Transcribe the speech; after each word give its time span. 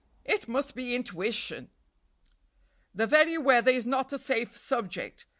It 0.25 0.47
must 0.47 0.73
be 0.73 0.95
intuition!... 0.95 1.69
"The 2.95 3.05
very 3.05 3.37
weather 3.37 3.69
is 3.69 3.85
not 3.85 4.11
a 4.11 4.17
safe 4.17 4.57
subject. 4.57 5.27